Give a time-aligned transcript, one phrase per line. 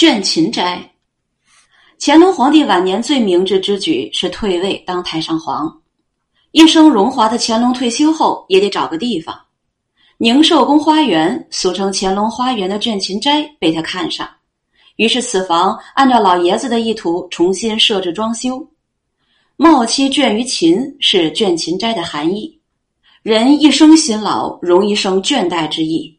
[0.00, 0.82] 倦勤斋。
[1.98, 5.70] 乾隆皇帝晚年最明智之举是退位当太上皇。
[6.52, 9.38] 一生荣华的乾隆退休后也得找个地方。
[10.16, 14.26] 宁寿宫花园，俗称乾隆花园的倦勤斋被他看上，
[14.96, 18.66] 于是此房按照老爷子的意图重新设置装修。
[19.58, 22.58] 茂妻倦于勤是倦勤斋的含义。
[23.22, 26.18] 人一生辛劳，容易生倦怠之意。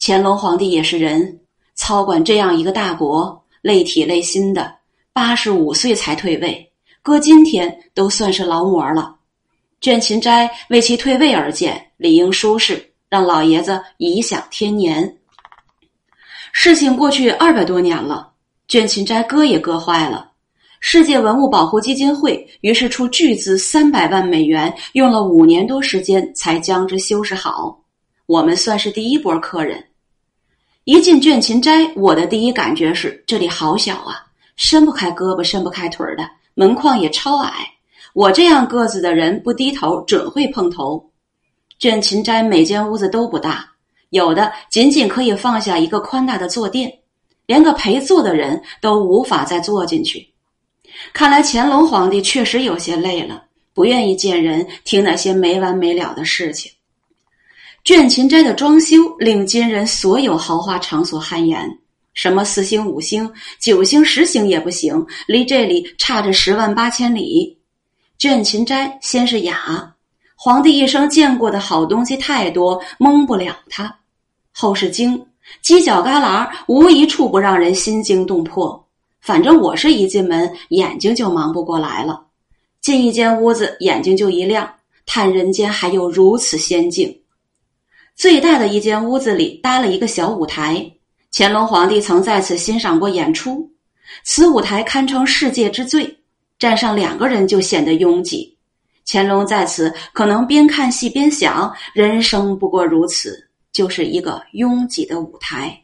[0.00, 1.40] 乾隆皇帝也是人，
[1.82, 4.72] 操管这样一个大国，累体累心的，
[5.12, 6.70] 八十五岁才退位，
[7.02, 9.16] 搁今天都算是劳模了。
[9.80, 15.18] 倦勤斋为其退位而建，理应舒适，让老爷子颐享天年。
[16.52, 18.30] 事情过去二百多年了，
[18.68, 20.30] 倦勤斋搁也搁坏了。
[20.78, 27.76] 世界文物保护基金会于是出巨资三百万美元，用了五年多时间才将之修饰好。
[28.26, 29.84] 我们算是第一波客人。
[30.84, 37.64] 一进倦勤斋，我的第一感觉是这里好小啊，伸不开胳膊，伸不开腿的，门框也超矮。
[38.14, 41.08] 我这样个子的人不低头，准会碰头。
[41.80, 43.64] 倦勤斋每间屋子都不大，
[44.10, 46.92] 有的仅仅可以放下一个宽大的坐垫，
[47.46, 50.28] 连个陪坐的人都无法再坐进去。
[51.12, 56.72] 看来乾隆皇帝确实有些累了，不愿意见人，听那些没完没了的事情。
[57.84, 61.68] 倦勤斋的装修令今人所有豪华场所汗颜，
[62.14, 67.58] 什么四星、五星、九星、十星也不行，离这里差着十万八千里。
[68.20, 69.92] 倦勤斋先是雅，
[70.36, 73.88] 皇帝一生见过的好东西太多，蒙不了他；
[74.52, 75.20] 后是精，
[75.64, 78.80] 犄角旮旯无一处不让人心惊动魄。
[79.20, 82.24] 反正我是一进门，眼睛就忙不过来了。
[82.80, 84.72] 进一间屋子，眼睛就一亮，
[85.04, 87.12] 叹人间还有如此仙境。
[88.22, 90.88] 最大的一间屋子里搭了一个小舞台，
[91.32, 93.68] 乾隆皇帝曾在此欣赏过演出。
[94.22, 96.16] 此舞台堪称世界之最，
[96.56, 98.56] 站上两个人就显得拥挤。
[99.04, 103.36] 乾隆在此可能边看戏边想：人生不过如此，
[103.72, 105.76] 就是一个拥挤的舞台。